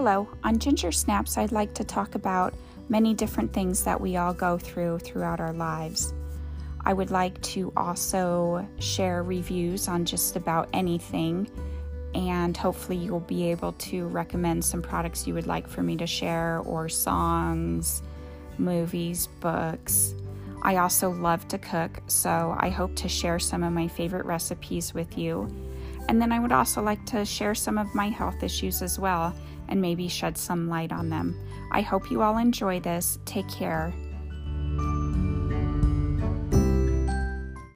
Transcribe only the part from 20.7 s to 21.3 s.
also